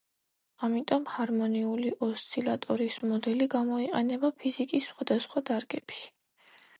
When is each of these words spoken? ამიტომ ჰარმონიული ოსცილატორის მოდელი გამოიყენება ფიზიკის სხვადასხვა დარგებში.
ამიტომ 0.67 1.03
ჰარმონიული 1.15 1.91
ოსცილატორის 2.07 2.97
მოდელი 3.09 3.47
გამოიყენება 3.57 4.31
ფიზიკის 4.45 4.89
სხვადასხვა 4.93 5.45
დარგებში. 5.51 6.09